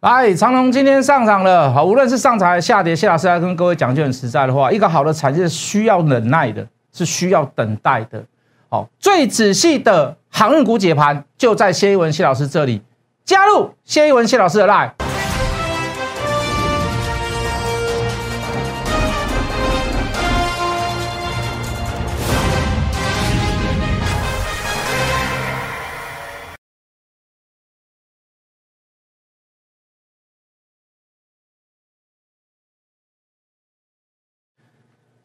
[0.00, 8.22] 来，长隆今天上涨了，好，无论是上涨还是下跌，谢老师来跟各位讲句很实在的话，一个好的产业是需要忍耐的，是需要等待的。
[8.68, 12.80] 好，最仔细的航运股解盘就在谢一文谢老师这里，
[13.24, 15.07] 加入谢一文谢老师的 line。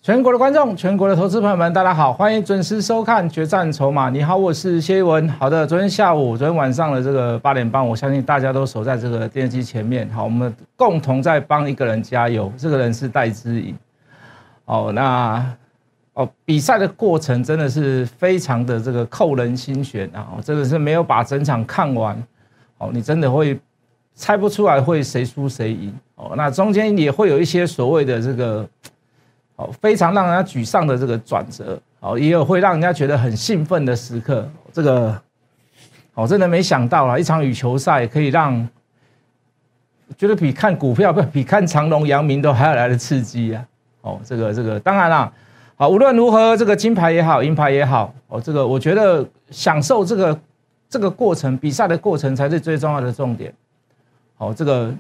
[0.04, 4.10] 全国的观众，全国的投资朋友们，大家好，欢迎准时收看《决战筹码》。
[4.12, 5.30] 你好，我是谢一文。
[5.30, 10.06] 好的，昨天下午、昨天晚上的这个八点半，我相信大家都守在这个电视机前面。
[10.10, 13.74] 好，我们共同在帮一个人加油，这个人是戴之颖。
[14.66, 15.42] 哦，那
[16.16, 20.36] 哦，比赛的过程真的是非常的这个扣人心弦啊！
[20.44, 22.22] 真的是没有把整场看完，
[22.78, 23.58] 哦，你真的会
[24.14, 25.98] 猜不出来会谁输谁赢。
[26.16, 28.68] 哦，那中间也会有一些所谓的这个。
[29.64, 34.46] 好，非常让人家沮丧的这个转折，哦，也有会让人家觉得很兴奋的时刻。
[34.74, 35.18] 这个，
[36.16, 38.68] 我真的没想到啊，一场羽球赛可以让，
[40.18, 43.66] 觉得比看股票不比看长隆、阳明都还要来的刺激啊！
[44.02, 45.32] 哦，这个这个，当然啦，
[45.78, 50.38] 好，无论如何，这个金牌也好，银牌也好，哦，这个我觉得享受这个
[50.90, 53.54] 这个过程，比赛的过程才是最重要的重点。
[54.36, 54.94] 好，这个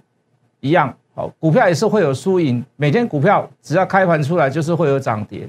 [0.61, 0.95] 一样。
[1.16, 5.47] 好，股票也是会有输赢，每天股票只要开盘出来就是会有涨跌。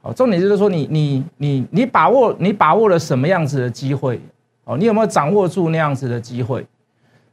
[0.00, 4.20] 好，重点就是说你你你你把握你把握了什么样子的机会？
[4.64, 6.66] 哦，你有没有掌握住那样子的机会？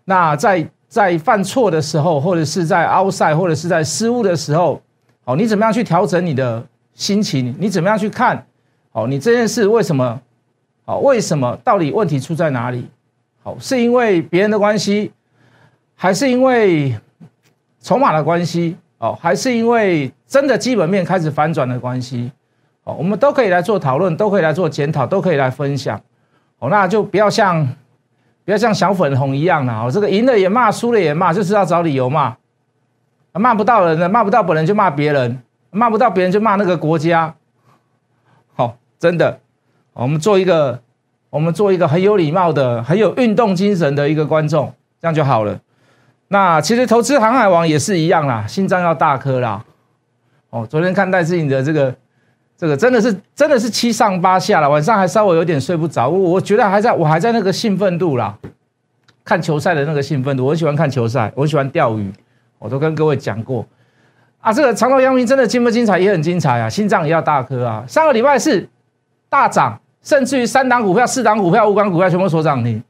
[0.06, 4.80] 那在在犯错的时候，或者是在凹赛，或者是在失误的时候，
[5.25, 6.63] 好，你怎么样去调整你的
[6.94, 7.56] 心情？
[7.59, 8.45] 你怎么样去看？
[8.91, 10.22] 好，你这件事为什么？
[10.86, 11.58] 好，为什么？
[11.63, 12.88] 到底问题出在哪里？
[13.41, 15.11] 好，是因为别人的关系，
[15.95, 16.95] 还是因为？
[17.81, 22.31] 筹码的关系哦，还是因为真的基本面开始反转的关系
[22.83, 26.00] 哦，我们都可以来做讨论，都可以来做检讨，都可以来分享
[26.59, 26.69] 哦。
[26.69, 27.66] 那就不要像
[28.44, 32.35] 不要像小粉红一样了哦，这个赢了也骂，输了也骂，就是要找理由骂。
[33.34, 37.34] 骂不到人的，骂不到本人就骂别人，骂不到别人就骂那个国家。
[38.56, 39.40] 好，真的，
[39.94, 40.81] 我们做一个
[41.29, 45.57] 我们做一个很有礼貌的、很有运动精神的一个观众，这样就好了。
[46.31, 49.66] 那其实投资航海王也是一样啦，心脏要大颗啦。
[50.51, 51.94] 哦，昨天看戴志颖的这个，
[52.56, 56.07] 这个真的是真的是七上八下了，晚上还稍微有点睡不着。
[56.07, 58.38] 我我觉得还在我还在那个兴奋度啦，
[59.25, 62.13] 看球赛的那个兴奋度，我喜欢看球赛，我喜欢钓鱼，
[62.59, 63.66] 我都跟各位讲过
[64.40, 64.53] 啊。
[64.53, 67.84] 这个长隆阳明真的精不精彩，也很精彩啊，心脏也要大颗啊。
[67.88, 68.69] 上个礼拜是
[69.29, 72.84] 大涨，甚至于三档股票、四档股票、五档股票全部所涨停。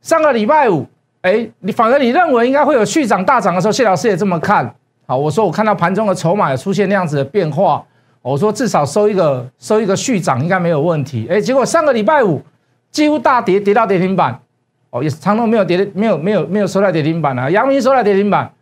[0.00, 0.86] 上个礼拜五。
[1.24, 4.74] 哎，你反而你认为应该会有续涨大涨的时候，谢老师也这么看
[5.06, 5.16] 好。
[5.16, 7.82] 我说我看到盘中的筹码出现那样子的变化，
[8.20, 11.26] 我说至少收一个收一个续涨应该没有问题。
[11.30, 12.42] 哎，结果上个礼拜五
[12.90, 14.38] 几乎大跌，跌到跌停板。
[14.90, 18.52] 哦，也是长隆没有跌，没有没有没有收在跌停板啊，阳明收在跌停板，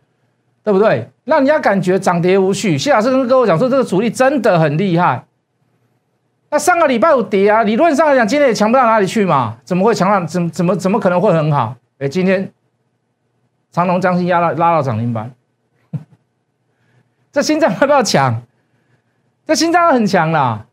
[0.63, 1.05] 对不对？
[1.25, 2.77] 让人家感觉涨跌无序。
[2.77, 5.21] 谢老师跟各位讲说，这个主力真的很厉害。
[6.49, 11.75] 那上个礼拜五跌啊，理论上来讲今天也强不到哪里去嘛，怎么会强到怎么怎么怎么可能会很好？
[11.99, 12.51] 哎，今天
[13.71, 15.33] 长隆将心压到拉到涨停板，
[17.31, 18.41] 这心脏要不要强？
[19.45, 20.65] 这心脏很强啦，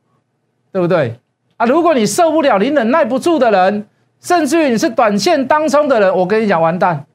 [0.72, 1.19] 对不对？
[1.56, 3.86] 啊，如果你受不了，你忍耐不住的人，
[4.20, 7.06] 甚至于你是短线当中的人，我跟你讲，完蛋，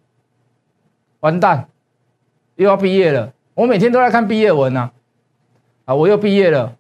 [1.21, 1.67] 完蛋，
[2.55, 3.33] 又要毕业了。
[3.53, 4.91] 我每天都在看毕业文呐，
[5.85, 6.75] 啊，我又毕业了。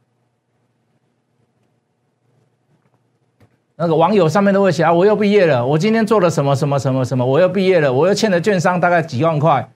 [3.77, 9.69] 那个网友上面都会写啊，我又毕业了，我今天做了什么什么什么什么，我又毕业了，我又欠了券商大概几万块，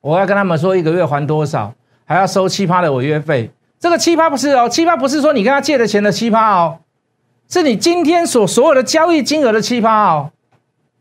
[0.00, 3.50] 我要跟他们说一个月还多少，还要收七葩的违约费。
[3.80, 6.78] 这个七葩不是哦，七葩不是说你跟他借的钱的七葩哦，
[7.48, 10.30] 是你今天所所有的交易金额的七葩哦，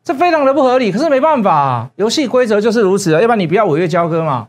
[0.03, 0.91] 这非常的不合理。
[0.91, 4.47] 可是没办法，游戏规则就是如此啊，要不然你不要违约交割嘛。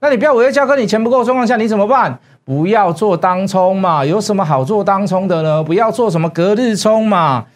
[0.00, 2.18] 那你不要违约交割，你钱不够的状况下你怎么办？
[2.44, 5.62] 不要做当冲嘛，有什么好做当冲的呢？
[5.62, 7.46] 不要做什么隔日冲嘛，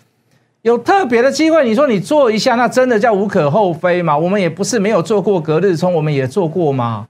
[0.62, 4.16] 有特别的机会，你说你做一下，那真的叫无可厚非嘛。
[4.16, 7.08] 我们也不是没有做过隔日冲，我们也做过嘛。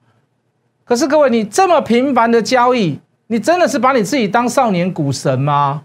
[0.85, 5.83] 可是各位，你这么频繁的交易，你真的是把你自己当少年股神吗？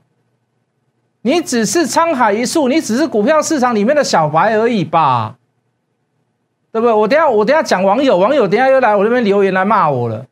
[1.23, 5.35] 你只是沧海一粟，你只是股票市场里面的小白而已吧？
[6.71, 6.93] 对不对？
[6.93, 10.25] 我等下我等下讲网友，网友等下又来我这边留言来骂我了。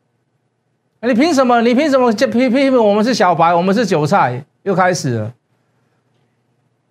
[1.02, 1.62] 你凭什么？
[1.62, 4.44] 你凭什么就批批评我们是小白，我们是韭菜？
[4.64, 5.32] 又开始了。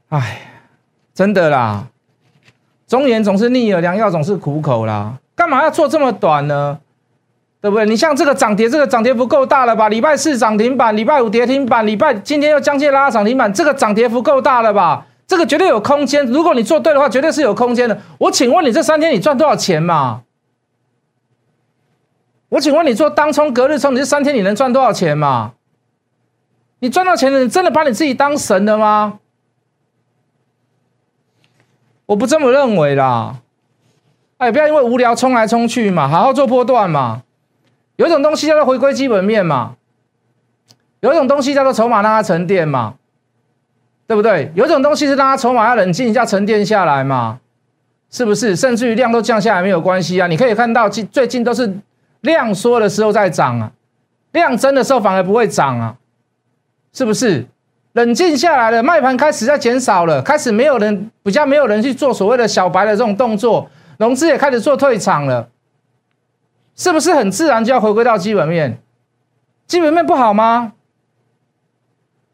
[0.09, 0.41] 哎，
[1.13, 1.85] 真的啦，
[2.87, 5.13] 忠言总是逆耳，良药总是苦口啦。
[5.35, 6.79] 干嘛要做这么短呢？
[7.61, 7.85] 对不对？
[7.85, 9.87] 你像这个涨跌，这个涨跌幅够大了吧？
[9.89, 15.05] 礼拜四涨停板，礼拜五跌停板，礼拜今天又将近拉涨停板，这个涨跌幅够大了吧？
[15.27, 16.25] 这个绝对有空间。
[16.25, 17.95] 如果你做对的话，绝对是有空间的。
[18.17, 20.21] 我请问你，这三天你赚多少钱嘛？
[22.49, 25.53] 我请问你做当冲隔日冲，你这三天你能赚多少钱嘛？
[26.79, 29.19] 你赚到钱了，你真的把你自己当神了吗？
[32.07, 33.35] 我不这么认为啦。
[34.37, 37.21] 哎，不要因为无聊冲来冲去嘛，好好做波段嘛。
[37.97, 39.75] 有一种东西叫做回归基本面嘛，
[41.01, 42.95] 有一种东西叫做筹码让它沉淀嘛，
[44.07, 44.51] 对不对？
[44.55, 47.39] 有一种东西是让它筹码要冷静一下沉淀下来嘛，
[48.09, 48.55] 是不是？
[48.55, 51.77] 甚至于量都降下来没有关系啊，你可以看到近最近都是。
[52.21, 53.71] 量缩的时候在涨啊，
[54.31, 55.97] 量增的时候反而不会涨啊，
[56.93, 57.47] 是不是？
[57.93, 65.49] 冷静下来了，卖盘开始在减少了，开始没有人比较没有人去做所谓的小白的这种动作，融资也开始做退场了，
[66.75, 68.79] 是不是很自然就要回归到基本面？
[69.65, 70.73] 基本面不好吗？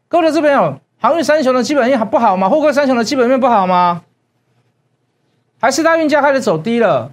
[0.08, 2.50] 各位这边有航运三雄的基本面不好吗？
[2.50, 4.02] 货柜三雄的基本面不好吗？
[5.58, 7.12] 还是大运价开始走低了？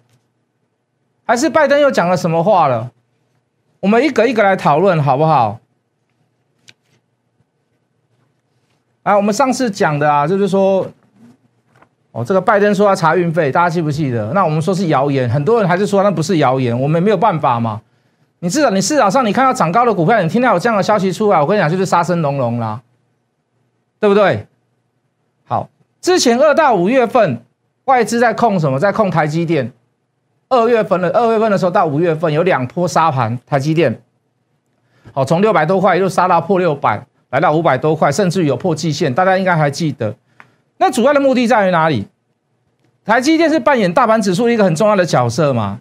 [1.25, 2.91] 还是拜登又讲了什么话了？
[3.79, 5.59] 我们一个一个来讨论，好不好？
[9.03, 10.87] 啊，我们上次讲的啊，就是说，
[12.13, 14.31] 哦，这个拜登说要查运费，大家记不记得？
[14.31, 17.81] 那我们说是谣言，很多人还是说那不是谣言，我们没有办法嘛。
[18.39, 22.81] 你至少你市场上你看到涨高的股票，你听到有这样的消息出来，我跟你讲就是杀声隆隆啦，
[23.99, 24.47] 对不对？
[25.45, 25.69] 好，
[25.99, 27.41] 之前二到五月份
[27.85, 28.79] 外资在控什么？
[28.79, 29.73] 在控台积电。
[30.53, 34.01] 二月份的二月份的时候到五月份有两波杀盘，台积电，
[35.11, 40.15] 好从六百多块一路杀到破六百，来到五百多块，甚至有破季线，大家应该还记得。
[40.77, 42.07] 那主要的目的在于哪里？
[43.03, 45.79] 台积电是扮演大盘指数一个很重要的角色嘛？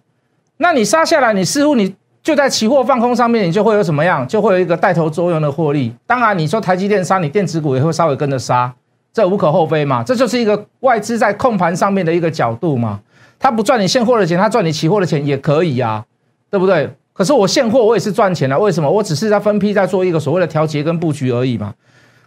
[0.57, 4.27] 那你杀下来，你似乎你就在期货放空上面，你就会有什么样？
[4.27, 5.95] 就会有一个带头作用的获利。
[6.07, 8.75] 当然你说台积电杀，你电子股也会稍微跟着杀，
[9.13, 10.03] 这无可厚非嘛。
[10.03, 13.01] 这就是一个外资在控盘上面的一个角度嘛。
[13.39, 16.05] 他不赚你现货的钱，他赚你期货的钱也可以呀，
[16.51, 16.89] 对不对？
[17.13, 18.91] 可是我现货我也是赚钱的，为什么？
[18.91, 21.75] 我只是在分批在做一个所谓的调节跟布局而已嘛。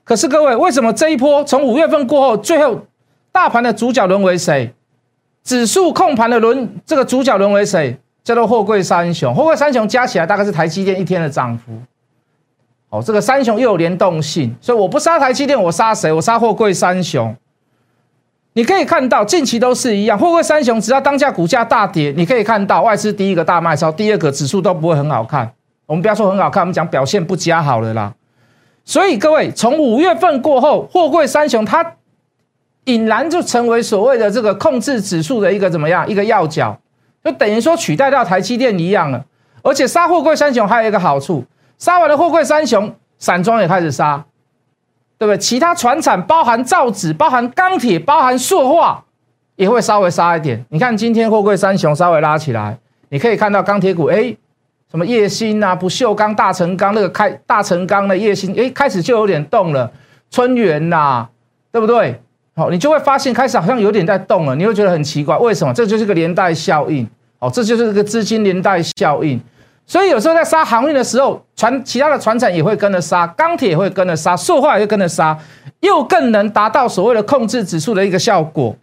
[0.03, 2.81] 可是各位，为什么这一波从五月份过后，最后
[3.31, 4.73] 大盘的主角沦为谁？
[5.43, 7.97] 指数控盘的轮这个主角沦为谁？
[8.23, 9.33] 叫做货柜三雄。
[9.33, 11.71] 货柜三雄加起来大概是台积电一天的涨幅。
[12.95, 16.09] 哦，这个三雄又有联动性，所以我不杀台积电，我杀谁？
[16.13, 17.35] 我杀货柜三雄。
[18.53, 25.51] 你可以看到，近期都是一样，货柜三雄只要当下股价大跌，你可以看到外资第一个大卖超，第二个指数都不会很好看。
[25.87, 28.13] 我们不要说很好看，我们讲表现不佳好了啦。
[28.85, 31.95] 所以各位，从五月份过后，货柜三雄它
[32.85, 36.79] 引然就成为所谓的这个控制指数的一个怎么样一个要角，
[37.25, 39.25] 就等于说取代掉台积电一样了。
[39.63, 41.43] 而且杀货柜三雄还有一个好处，
[41.77, 44.23] 杀完了货柜三雄，散装也开始杀。
[45.17, 45.37] 对不对？
[45.37, 49.01] 其他船产包含造纸、包含钢铁、包含塑化，
[49.55, 50.65] 也会稍微杀一点。
[50.67, 52.77] 你看今天货柜三雄稍微拉起来，
[53.07, 54.35] 你可以看到钢铁股，哎，
[54.91, 59.89] 什么叶兴啊、不锈钢、大成钢那个开大成钢的叶兴，哎，开始就有点动了。
[60.29, 61.25] 春源呐，
[61.71, 62.21] 对不对？
[62.53, 65.73] 好，你就会发现开始好像有点在动了，你会觉得很奇怪，为什么？
[65.73, 67.07] 这就是个连带效应。
[67.39, 69.39] 哦，这就是个资金连带效应。
[69.87, 75.37] 所以有时候在杀航运的时候，船其他的船产也会跟着杀，钢铁也会跟着杀，塑化也会跟着杀，
[75.81, 78.75] 又更能达到所谓的控制指数的一个效果。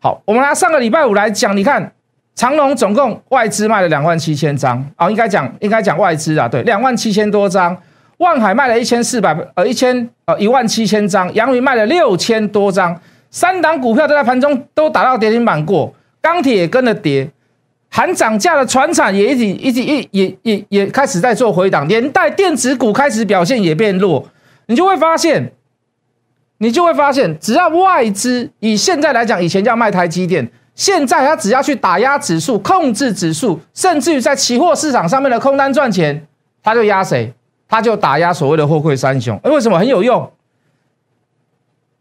[0.00, 1.92] 好，我们拿上个礼拜五来讲，你看
[2.34, 7.76] 长隆总共外资卖了两万七千张啊，应该讲应该讲外资啊，对，两万七千多张。
[8.18, 12.98] 万海卖了一千四百呃一千呃一万七千张，阳明卖了六千多张，
[13.30, 17.28] 三档股票都在盘中都打到跌停板过，钢铁也跟着跌。
[17.96, 24.22] 含涨价的船产也一直一直一也也也开始在做回档，连带电子股开始表现也变弱，
[24.66, 25.50] 你就会发现，
[26.58, 36.26] 你就会发现，只要外资以现在来讲，以前叫卖台积电，现在他只要去打压指数、控制指数，甚至于在期货市场上面的空单赚钱，
[36.62, 37.32] 他就压谁？
[37.66, 39.40] 他就打压所谓的货柜三雄。
[39.44, 40.30] 为什么很有用？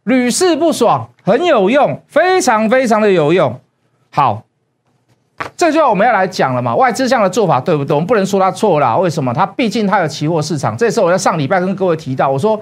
[0.04, 3.62] 屡试不爽，很有用，非常非常的有用。
[4.10, 4.42] 好。
[5.58, 7.94] 这就我们要来讲了嘛，外资这样的做法对不对？
[7.94, 8.96] 我们不能说它错啦。
[8.98, 9.34] 为什么？
[9.34, 10.76] 它毕竟它有期货市场。
[10.76, 12.60] 这时候我在上礼拜跟各位提到，我说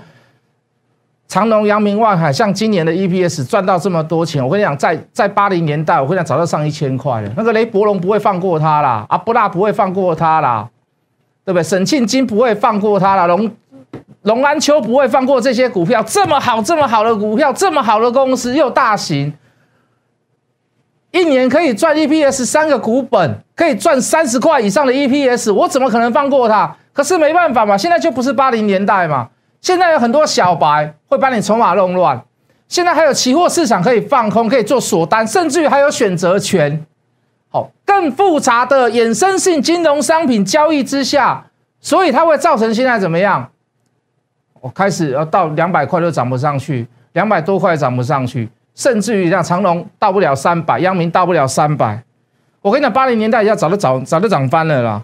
[1.27, 7.31] 长隆、阳明、万海，像今年的 EPS 赚到这么多钱，我跟你讲，在在八零年代，我跟你讲早就上一千块了。
[7.35, 10.69] 那个雷伯龙不会放过他啦，阿布拉不会放过他啦，
[11.43, 11.63] 对不对？
[11.63, 13.49] 沈庆金不会放过他啦，龙
[14.21, 19.33] 龙安秋不会放过这些股票，这么好这么好的股票，这么好的公司又大型。
[21.13, 26.75] 一年可以赚 EPS 三个股本，可以赚三十块以上的 EPS，我怎么可能放过它？
[26.91, 29.29] 可是没办法嘛，现在就不是八零年代嘛，
[29.61, 32.19] 现在有很多小白会把你筹码弄乱，
[32.67, 36.83] 现在还有期货市场可以放空，可以做锁单，甚至于还有选择权。
[37.51, 41.45] 好，更复杂的衍生性金融商品交易之下，
[41.79, 43.47] 所以它会造成现在怎么样？
[44.61, 48.49] 我开始要到两百块都涨不上去，两百多块涨不上去。
[48.75, 52.03] 甚至于像长隆到不了三百，阳明到不了三百，
[52.61, 55.03] 我跟你讲，八零年代要早就早早就涨翻了啦。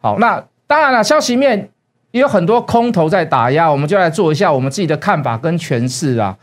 [0.00, 1.68] 好，那当然了，消息面
[2.12, 6.36] 也有很多空头在打压，我们就来做一下我们自己的看法跟诠释啊。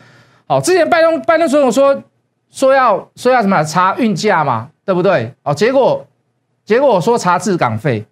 [0.48, 2.04] 好，之前拜登拜登总统说
[2.52, 5.34] 说要说要什么查运价嘛，对不对？
[5.44, 6.06] 哦，结果
[6.66, 8.06] 结果我说查滞港费，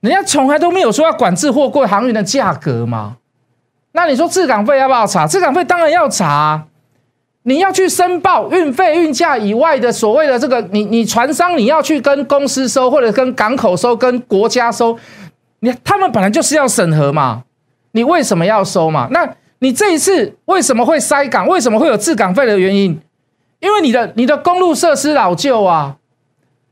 [0.00, 3.18] 人家从来都没有说要管制货柜航运的价格嘛。
[3.92, 5.26] 那你说滞港费要不要查？
[5.26, 6.64] 滞港费当然要查。
[7.48, 14.98] 你要去申报运费、运价以外的所谓的这个，你你船商你要去跟公司收，或者跟港口收，跟国家收，
[15.60, 17.44] 你他们本来就是要审核嘛，
[17.92, 19.08] 你为什么要收嘛？
[19.10, 19.26] 那
[19.60, 21.48] 你这一次为什么会塞港？
[21.48, 23.00] 为什么会有滞港费的原因？
[23.60, 25.96] 因为你的你的公路设施老旧啊，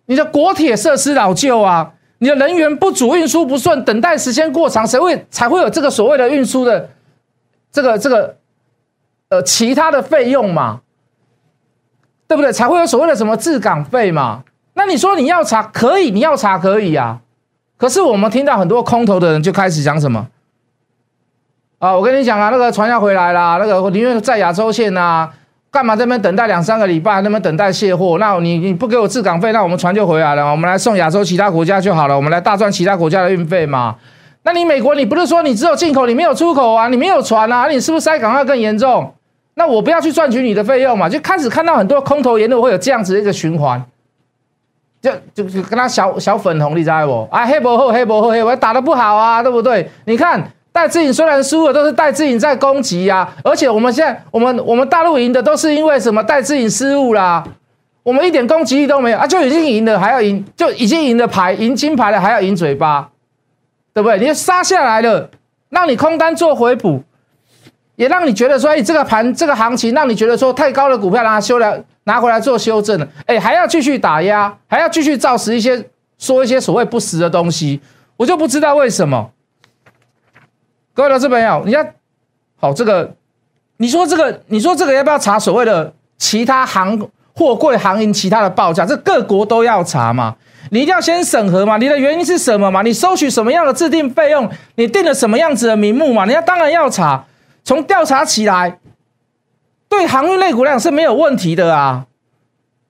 [0.05, 6.91] 你的国铁设施老旧啊，你的人员不足，运输不顺，等待时间过长，谁会才会有这个所谓的运输的
[7.73, 8.37] 这个这个？
[9.29, 10.81] 呃，其他的费用嘛，
[12.29, 12.53] 对不对？
[12.53, 14.45] 才会有所谓的什么滞港费嘛？
[14.75, 17.21] 那你说你要查可以，你要查可以啊。
[17.77, 20.29] 可是我们听到很多空头的人就开始讲什么
[21.79, 21.95] 啊？
[21.95, 25.29] 我跟你讲啊，那个船要回来啦，那个宁愿在亚洲线呐，
[25.71, 28.17] 干嘛这边等待两三个礼拜，那边等待卸货？
[28.19, 33.97] 那你你不给我滞港费，那我们船就回来了，我们来送亚洲其他国家就好了，我们来大赚其他国家的运费嘛。
[34.47, 36.87] 那你美国，你不是说你只有进口，你没有出口啊？
[36.87, 37.67] 你没有船啊？
[37.67, 39.13] 你是不是塞港要更严重？
[39.55, 41.09] 那我不要去赚取你的费用嘛？
[41.09, 43.85] 就开始看到很多空头言论会有这样子的一个循环，
[45.03, 47.27] 就就就跟他小小粉红，你知道不？
[47.29, 49.91] 啊，黑博后黑博后黑，我打的不好啊，对不对？
[50.05, 53.29] 你看戴志颖虽然输了，都是戴志颖在攻击呀。
[53.43, 56.23] 而且我们现在我们我们大陆赢的都是因为什么？
[56.23, 57.43] 戴志颖失误啦，
[58.05, 63.09] 我们一点攻击力都没有啊，就已经赢了还要赢，就已经赢了牌赢金牌了还要赢嘴巴。
[63.97, 64.19] 对不对？
[64.19, 65.31] 你杀下来了，
[65.71, 67.03] 让你空单做回补，
[67.95, 75.83] 也让你觉得说，哎，这个盘这个行情，让你觉得说太高的股票，让它修来拿回来做修正了，哎，还要继续打压，还要继续造实一些
[76.19, 77.81] 说一些所谓不实的东西，
[78.19, 79.31] 我就不知道为什么。
[80.93, 81.95] 各位投资朋友，你看，
[82.61, 83.15] 好这个，
[83.79, 88.85] 你说这个，你说这个要不要查所谓的其他行货柜行业其他的报价？
[88.85, 90.37] 这各国都要查嘛？
[90.71, 91.77] 你一定要先审核嘛？
[91.77, 92.83] 你的原因是什么嘛？
[92.83, 94.51] 你收取什么样的制定费用？
[94.75, 96.25] 你定了什么样子的名目嘛？
[96.25, 97.25] 人家当然要查，
[97.65, 98.79] 从调查起来，
[99.89, 102.07] 对航运类股量是没有问题的啊，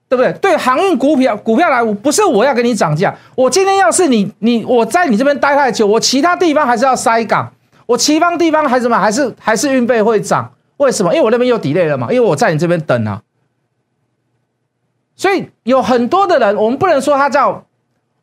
[0.09, 0.33] 对不对？
[0.33, 7.53] 对航运股票股票来，不是我要给你涨价，我今天要是你你我在你这边待太久，我其他地方还是要塞港，
[7.85, 10.51] 我其他地方还什么还是还是运费会涨？
[10.77, 11.13] 为什么？
[11.13, 13.21] 因为我那边又抵累了嘛，因为我在你这边等啊，
[15.15, 17.63] 所以有很多的人，我们不能说他叫。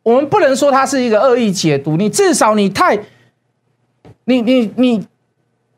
[0.04, 2.96] 我们不能说它是一个恶意解读，你至少你太，
[4.26, 5.04] 你你你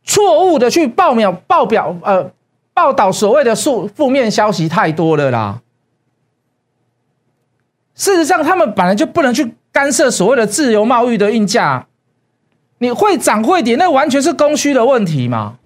[0.04, 2.30] 错误的去报表报表呃
[2.75, 5.62] 报道所谓的负负面消息太多了啦。
[7.95, 11.87] 事实上，他们本来就不能去干涉所谓的自由贸易的运价，
[12.78, 15.56] 你会涨会跌，那完全是供需的问题嘛？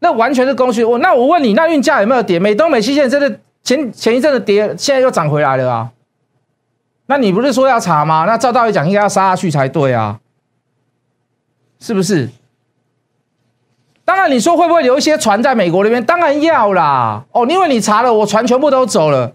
[0.00, 0.84] 那完全是供需。
[0.84, 2.38] 我那我问你，那运价有没有跌？
[2.38, 5.90] 美东美西线真的前前一阵子跌，现在又涨回来了啊？
[7.06, 8.24] 那你不是说要查吗？
[8.26, 10.18] 那照道理讲，应该要杀下去才对啊，
[11.78, 12.30] 是不是？
[14.06, 16.04] 当然，你说会不会留一些船在美国那边？
[16.04, 17.24] 当然要啦。
[17.32, 19.32] 哦，因为你查了，我船全部都走了，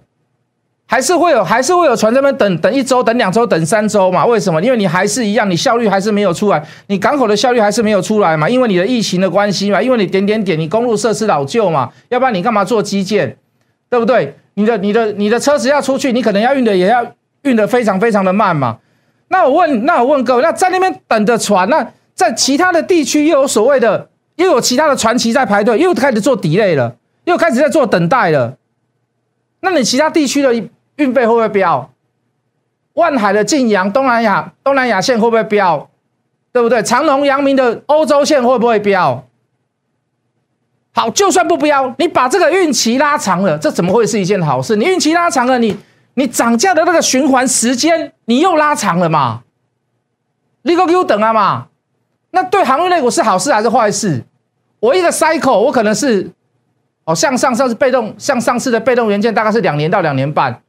[0.88, 4.25] 还是会有，还是会有船这边等等一周、等两周、等三周嘛？
[4.25, 4.61] 为什么？
[4.61, 8.49] 因为你还是一样，你效率还是没有出来，你港口的效率还是没有出来嘛？
[8.49, 9.81] 因为你的疫情的关系嘛？
[9.81, 11.91] 因为你点点点，你公路设施老旧嘛？
[12.09, 13.38] 要不然你干嘛做基建？
[13.89, 14.35] 对不对？
[14.53, 17.05] 你的、你的、你的车子要出去，你可能要运的也要。
[17.43, 18.79] 运的非常非常的慢嘛，
[19.29, 28.58] 那我问，那我问各位，那在那边等的船，那在其他的地区又有所谓的，又有其他的船旗在排队，又开始做 delay 了，又开始在做等待了。
[29.62, 30.53] 那你其他地区的
[30.98, 31.89] 运费会不会飙？
[32.93, 35.89] 万海的晋阳、东南亚、东南亚线会不会飙？
[36.51, 36.84] 对不对？
[36.84, 39.24] 长隆、阳明的欧洲线会不会飙？
[40.93, 44.75] 好，就算不飙，你把这个运期拉长了，这怎么会是一件好事？
[44.75, 45.77] 你运期拉长了，你。
[46.19, 49.43] 你涨价的那个循环时间，你又拉长了嘛？
[50.63, 51.67] 你个给我等啊嘛？
[52.31, 54.21] 那对航运类股是好事还是坏事？
[54.81, 56.29] 我一个 cycle，我可能是
[57.05, 60.61] 哦，像上上次被动，像上次的被动元件大概是两年到两年半，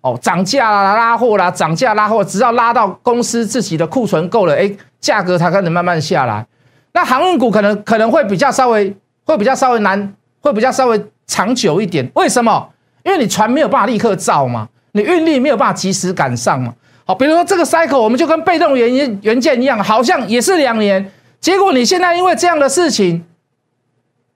[0.00, 6.46] 哦，涨价啦、拉货啦，涨价拉货，直到拉到公司自己的库存够了，哎，价格才开始慢慢下来。
[6.94, 12.10] 那航运股可能可能会比较稍微会比较稍微难，会比较稍微长久一点。
[12.14, 12.70] 为什么？
[13.02, 16.72] 因为你船没有办法立刻造嘛，你运力没有办法及时赶上嘛。
[17.04, 23.24] 好，比如说这个 cycle，我们就跟被动元元件一样，好像也是两年，结果你现在因为这样的事情，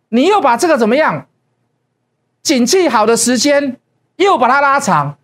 [0.09, 1.27] 你又把这个怎么样？
[2.43, 3.77] 景气好的时间
[4.17, 5.17] 又把它拉长，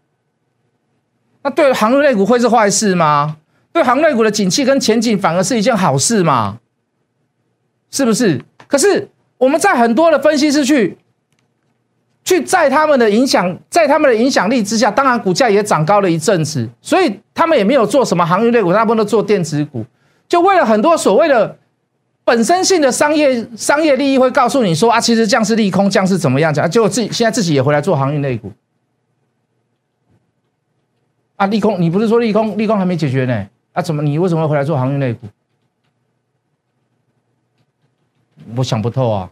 [1.43, 3.37] 那对航运类股会是坏事吗？
[3.73, 6.61] 对航运类股的景气跟前景反而是一件好事嘛？
[7.91, 8.41] 是不是？
[8.69, 10.97] 可是我们在很多的分析师去。
[12.25, 19.85] 去在他们的影响，在他们的影响力之下，当然股价也涨高了一阵子，所以他们也没有做什么航运类股，大部分都做电子股，
[20.27, 21.59] 就为了很多所谓的
[22.25, 28.51] 本身性的商业商业利益，会告诉你说啊，其实降是利空，降是怎么样讲，结果自己现在自己也回来做航运类股，
[31.37, 33.47] 啊，利空，你不是说利空，利空还没解决呢？
[33.75, 35.27] 啊，怎么你为什么会回来做航运类股？
[38.57, 39.31] 我想不透啊。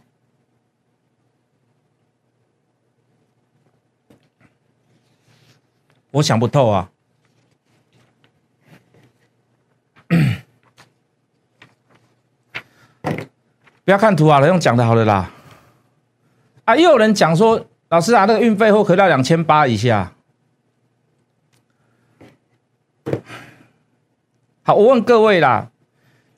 [6.13, 6.91] 我想不透啊！
[13.83, 15.31] 不要看图啊，用讲的好的啦。
[16.65, 20.13] 啊，又有人讲说，老师啊，那个运费会回到两千八以下。
[24.61, 25.71] 好，我问各位啦，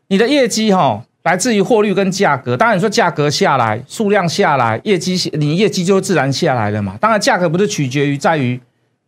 [0.07, 2.55] 你的业绩哈，来自于货率跟价格。
[2.55, 6.97] 当然你说价格下来，数量下来，业绩你业绩就自然下来了嘛。
[7.01, 8.61] 当然价格不是取决于在于。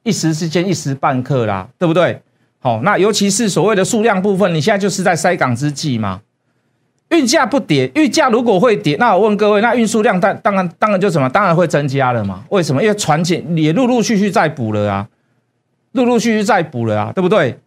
[0.07, 2.21] 一时之间，一时半刻啦，对不对？
[2.59, 6.21] 好，那尤其是所谓的数量部分，你现在就是在塞港之际嘛。
[7.09, 11.29] 运价不跌，运价如果会跌，那我问各位，那运输量当当然当然就什么？
[11.29, 12.43] 当然会增加了嘛？
[12.49, 12.81] 为什么？
[12.81, 15.07] 因为船舰也陆陆续续在补了啊，
[15.93, 17.59] 陆陆续续在补了啊，对不对？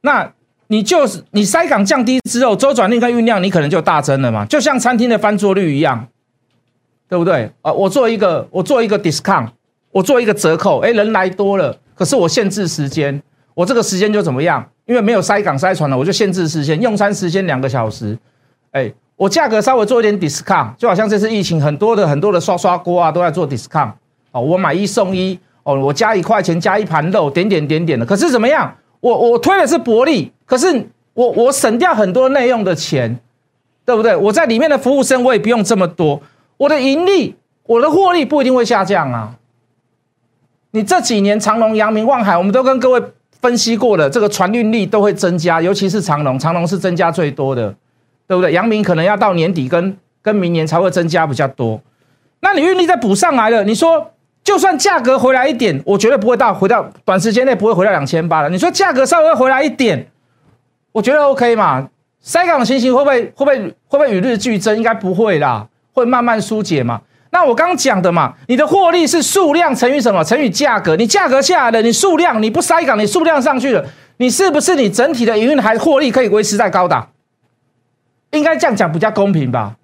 [0.00, 0.32] 那
[0.66, 4.44] 你就是你塞港降低之后，周转率跟运量你可能就大增了嘛？
[4.46, 6.08] 就像餐厅的翻桌率一样，
[7.08, 7.50] 对不对？
[7.62, 9.48] 啊，我做一个我做一个 discount，
[9.92, 11.78] 我做一个折扣，哎，人来多了。
[11.98, 13.20] 可是我限制时间，
[13.54, 14.64] 我这个时间就怎么样？
[14.86, 18.16] 因为没有塞港塞船了，我就限制时间，用餐时间两个小时。
[18.70, 23.90] 哎，我价格稍微做一点 discount，就好像这次疫情很多的很多的刷刷锅啊，都在做 discount。
[24.30, 28.06] 哦，我买一送一，哦，我加一块钱加一盘肉，点点点点的。
[28.06, 28.72] 可是怎么样？
[29.00, 33.18] 我我推的是薄利，可是我我省掉很多内用的钱，
[33.84, 34.14] 对不对？
[34.16, 36.20] 我在里面的服务生我也不用这么多，
[36.56, 37.34] 我的盈利，
[37.64, 39.34] 我的获利不一定会下降啊。
[40.72, 43.02] 你这几年长隆、阳明、望海，我们都跟各位
[43.40, 47.74] 分析过了，这个船运力都会增加，尤其是长隆，长隆是增加最多的，
[48.26, 48.52] 对不对？
[48.52, 51.80] 阳明可能要到年底跟跟明年才会增加比较多。
[52.40, 54.12] 那你运力再补上来了，你说
[54.44, 58.48] 就算价格回来一点，我绝对不会到回到短时间内不会回到两千八了。
[58.48, 60.06] 你说价格稍微回来一点，
[60.92, 61.88] 我觉得 OK 嘛？
[62.20, 64.76] 塞港的情形会不会会不会会不会与日俱增？
[64.76, 67.00] 应该不会啦，会慢慢疏解嘛。
[67.30, 70.24] 那我刚刚讲的嘛，你的获利是数量乘以什么？
[70.24, 70.96] 乘以价格。
[70.96, 73.84] 你价格下来了，你数量你不塞港，你数量上去了，
[74.16, 77.10] 你是不是你整体的营运还获利可以维持在高档？
[78.30, 79.76] 应该这样讲比较公平吧？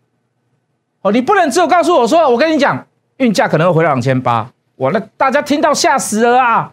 [1.02, 2.86] 哦，你不能只有告诉我说，我跟你讲，
[3.18, 6.72] 运价可能会回到两千八，我那大家听到吓死了啊！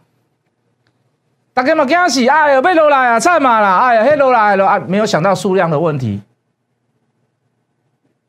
[1.54, 6.22] 大家嘛惊死，哎呀，被落来啊，惨嘛啦，哎呀，黑落来了啊，没有想到数量的问题，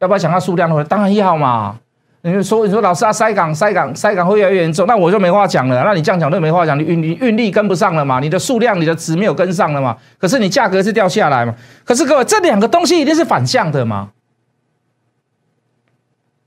[0.01, 0.89] 要不要想到数量的问题？
[0.89, 1.79] 当然要嘛。
[2.25, 5.83] 你说，你说老师啊，塞港塞港塞港会越来越严重，那我就没话讲了。
[5.83, 8.21] 那你这样讲就没话讲，你运你运力跟不上了嘛？
[8.21, 9.97] 你的数量、你的值没有跟上了嘛？
[10.19, 11.53] 可是你价格是掉下来嘛？
[11.85, 14.11] 可是各位，这两个东西一定是反向的嘛？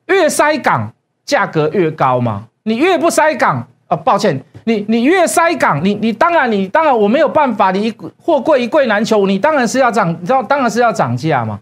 [0.06, 0.94] 越塞港
[1.26, 2.48] 价格越高嘛？
[2.64, 3.98] 你越不塞港啊？
[3.98, 11.60] 抱歉，你你越塞港，你你当然你当然我没有办法，你货柜一柜难求，你当然是要涨，你知道当然是要涨价嘛？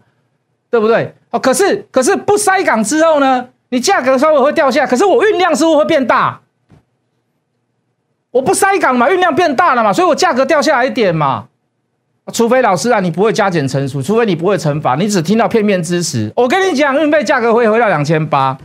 [0.70, 1.12] 对不对？
[1.30, 3.48] 哦，可是可是不塞港之后呢？
[3.70, 6.40] 你价格稍微会掉下，可是我运量是不是会变大？
[8.30, 11.46] 我不塞港嘛，运量变大了嘛，所以我价格掉下来一点嘛。
[12.32, 16.32] 除非老师啊，你不会加减乘除，除非你不会乘法，你只听到片面知识。
[16.34, 18.56] 我跟你讲，运费价格会回到两千八。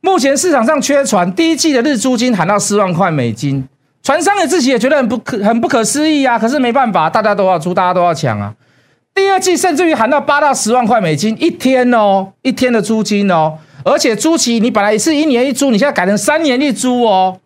[0.00, 3.68] 目前市场上缺船，第一季的日租金喊到四万块美金，
[4.02, 6.38] 船商的自己也觉得很不可很不可思议啊。
[6.38, 8.54] 可是没办法，大家都要租，大家都要抢啊。
[9.16, 17.40] 第二季甚至于喊到八到十万块美金一天哦，一天的租金哦，而且租期你本来是一年一租，你现在改成三年一租哦。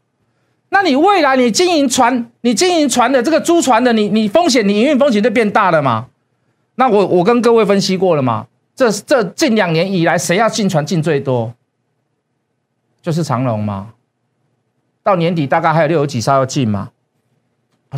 [0.71, 6.07] 那你未来你经营船，你经营船的这个租船的，你你风险，你营运风险就变大了嘛？
[6.75, 11.55] 那我我跟各位分析过了嘛，这这近两年以来，谁要进船进最多？
[13.01, 13.91] 就是长龙嘛。
[15.05, 16.91] 到年底大概还有六十几艘要进嘛？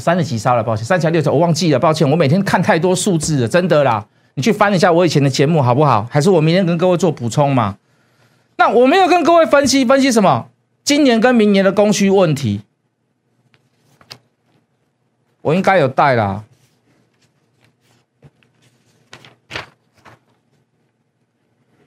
[0.00, 4.07] 三十几杀了，抱歉，三十六艘我忘记了，抱歉，我每天看太多数字了，真的啦。
[4.35, 6.09] 你去翻一下我以前的节目好不好？
[6.11, 7.76] 还是我明天跟各位做补充嘛？
[8.57, 10.48] 那我没有跟各位分析分析什么？
[10.83, 12.62] 今年跟明年的供需问题，
[15.42, 16.44] 我应该有带啦。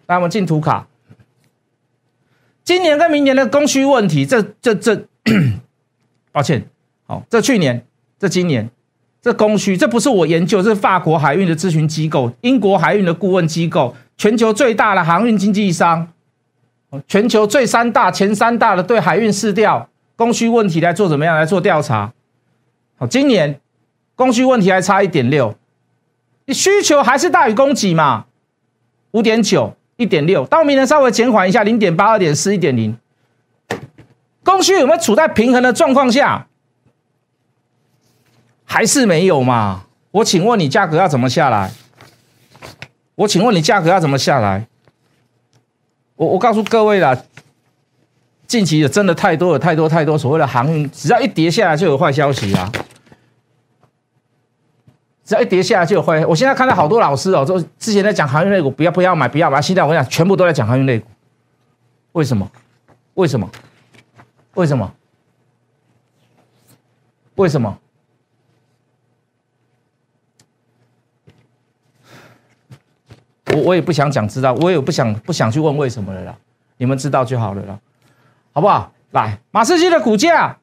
[0.05, 0.87] 来，我们进图卡。
[2.63, 5.07] 今年跟明年的供需问题，这这这，
[6.31, 6.69] 抱歉，
[7.07, 7.83] 好，这去年。
[8.25, 8.67] 这今年，
[9.21, 16.11] 这供需，这不是我研究，这是法国海运的咨询机构，英国海运的顾问机构，全球最大的航运经纪商，
[17.07, 22.13] 全球最三大前三大的对海运市调供需问题来做怎么样来做调查？
[22.97, 23.59] 好，今年
[24.15, 25.53] 供需问题还差一点六，
[26.45, 28.25] 你需求还是大于供给嘛？
[29.11, 32.97] 五点九，一点六，到明年稍微减缓一下，零点八，二点四，一点零，
[34.43, 36.47] 供需有没有处在平衡的状况下？
[38.65, 39.85] 还是没有嘛？
[40.11, 41.71] 我请问你价格要怎么下来？
[43.15, 44.67] 我请问你价格要怎么下来？
[46.15, 47.17] 我我告诉各位啦，
[48.47, 52.71] 近期的真的太多了，太多太多所谓的航运，只要一跌下来就有坏消息啊！
[55.25, 56.25] 只要一跌下来就有坏。
[56.25, 59.61] 我现在看到好多老师哦，就之前在讲航运类股，不要不要买，不要买。
[59.61, 61.07] 现在我跟你讲，全部都在讲航运类股。
[62.13, 62.49] 为什么？
[63.15, 63.49] 为什么？
[64.53, 64.93] 为什么？
[67.35, 67.77] 为什么？
[73.55, 76.35] 我我也不想讲知道，我也不想不想去问为什么了啦，
[76.77, 77.79] 你们知道就好了啦，
[78.53, 78.91] 好不好？
[79.11, 80.57] 来，马士基的股价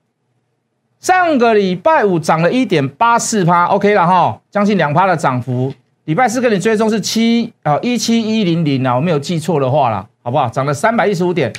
[1.00, 5.72] 上个礼拜五涨了一点八四趴，OK 了哈，将近两趴的涨幅。
[6.04, 10.48] 礼拜四跟你追踪是七啊一七一零零啊，我没有记错的话啦，好不好？
[10.48, 11.52] 涨了三百一十五点。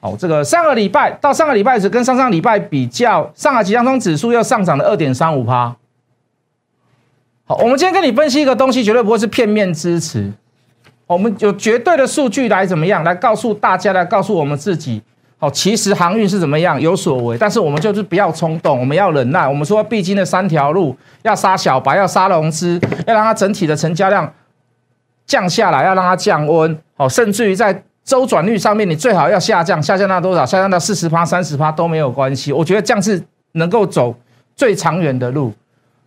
[0.00, 5.76] 好，这个上个礼拜到上个礼拜是跟上上礼拜比较，上海集装箱指数又上涨了二点三五趴。
[7.44, 10.32] 好，我们今天跟你分析一个东西，绝对不会是片面支持。
[11.10, 13.02] 我们有绝对的数据来怎么样？
[13.02, 15.02] 来告诉大家，来告诉我们自己。
[15.38, 19.48] 好，其实航运是怎么样有所为，但是我们就是不要冲动，我们要忍耐。
[19.48, 24.32] 我们说必经的三条路，要杀小白，要杀融资，要让它整体的成交量
[25.26, 26.78] 降下来，要让它降温。
[26.96, 30.46] 好，甚至于在周转率上面，你最好要下降，下降到多少？
[30.46, 32.52] 下降到四十趴、三十趴都没有关系。
[32.52, 33.20] 我觉得这样是
[33.52, 34.14] 能够走
[34.54, 35.52] 最长远的路，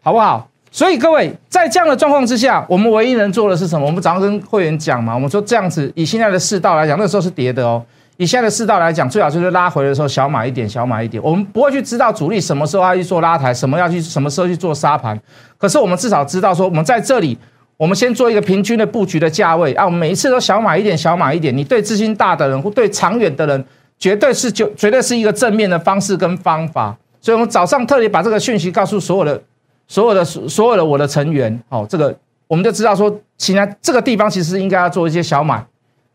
[0.02, 0.48] 好不好？
[0.74, 3.86] 所以各位，在这样的状况之下，我们唯一能做的是什么？
[3.86, 7.80] 我们早上跟会员讲嘛，我们说这样子，以现在的世道来讲，那时候是跌的哦。
[8.18, 11.22] 以现在的世道来讲，最好就是拉回的时候小买一点，小买一点。
[11.22, 15.16] 我们不会去知道主力什么时候要去做拉抬，什么要去什么时候去做杀盘。
[15.60, 17.38] 可是我们至少知道说，我们在这里，
[17.78, 19.86] 我们先做一个平均的布局的价位啊。
[19.86, 21.56] 我们每一次都小买一点，小买一点。
[21.56, 23.64] 你对资金大的人或对长远的人，
[24.00, 26.98] 绝对是就绝对是一个正面的方式跟方法。
[27.22, 29.40] 所以我们早上特别把这个讯息告诉所有的。
[29.88, 32.15] 所有的所有的我的成员，好，这个
[32.48, 35.63] 我们就知道说，现在这个地方其实应该要做一些小买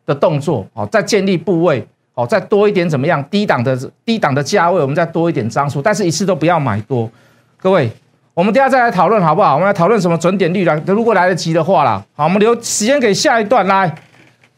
[0.07, 3.23] 的动作，好，再建立部位，好，再多一点怎么样？
[3.31, 7.11] 低档的低档的价位，我们再多一点张数，但是一次都不要买多。
[7.59, 7.91] 各位，
[8.35, 9.55] 我们等下再来讨论好不好？
[9.55, 13.95] 我们来讨论什么准点率啦，如果来得及的话啦，好，我们留时间给下一段来。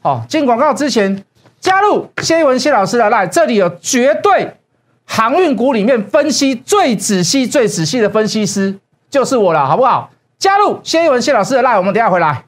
[0.01, 1.25] 好，进广告之前
[1.61, 4.55] 加入谢一文谢老师的来，这里有绝对
[5.05, 8.79] 航运股里面分析最仔细、最仔细的分析师。
[9.11, 10.09] 就是我了，好不好？
[10.39, 12.45] 加入谢一文谢老师的赖我们等下回来。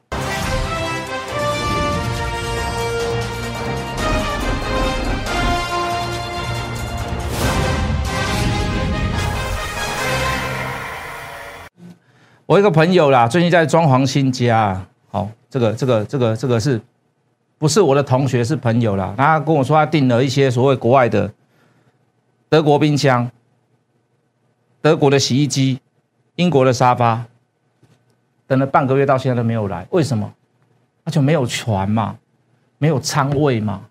[12.45, 16.79] 我一个朋友啦，最近在装潢新家，好，这个这个这个这个是
[17.57, 18.41] 不是我的同学？
[18.41, 19.13] 是朋友啦。
[19.17, 21.29] 他跟我说，他订了一些所谓国外的
[22.47, 23.29] 德国冰箱、
[24.81, 25.82] 德国的洗衣机。
[26.35, 27.23] 英国的沙发
[28.47, 30.31] 等了半个月，到现在都没有来，为什么？
[31.03, 32.15] 那就没有船嘛，
[32.77, 33.81] 没有仓位嘛，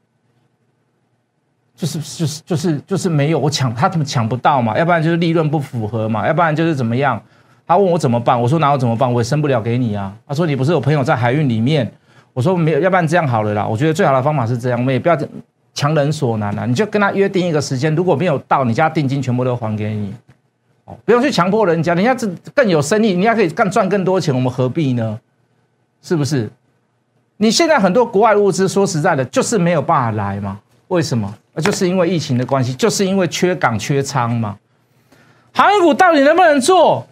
[1.77, 4.79] 就是就是就是就是没有，我抢他怎么抢不到嘛？
[4.79, 6.27] 要不然就是利润不符合嘛？
[6.27, 7.23] 要不然就是怎么样？
[7.67, 8.41] 他问我怎么办？
[8.41, 9.11] 我说哪有怎么办？
[9.13, 10.15] 我也生不了给你啊。
[10.27, 11.91] 他说你不是有朋友在海运里面？
[12.33, 13.67] 我说没有，要不然这样好了啦。
[13.67, 15.17] 我觉得最好的方法是这样，我们也不要
[15.75, 20.15] 强人所难了，你就跟他约定一个时间，如果没有到，你家定金全部都还给你。
[20.85, 25.19] 哦不用去强迫人家，人家这更有生意，人家可以干赚更多钱，我们何必呢？
[26.03, 26.51] 是不是？
[27.37, 30.59] 你现在很多国外物资，说实在的，就是没有办法来嘛？
[30.89, 31.33] 为什么？
[31.55, 34.57] 那就是因为疫情的关系，就是因为缺港缺仓嘛。
[35.53, 37.07] 航运股到底能不能做？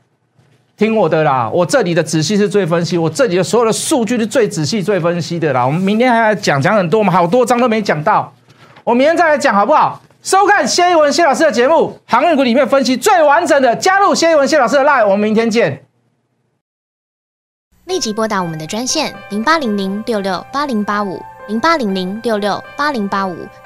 [0.76, 5.66] 听我的啦，我这里的仔细是最分析，我这里的所有的数据是最仔细、最分析的啦。
[5.66, 8.32] 我们明天还要讲讲很多，我们好多章都没讲到，
[8.82, 10.00] 我明天再来讲好不好？
[10.22, 15.86] 收看谢一文谢老师的节目，航运股里面分析最完整的，加入谢一文谢老师的 line，我们明天见。
[17.86, 23.34] 立即拨打我们的专线零八零零六六八零八五零八零零六六八零八五